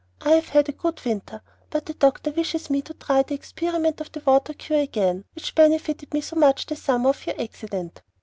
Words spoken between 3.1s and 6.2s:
the experiment of the water cure again which benefited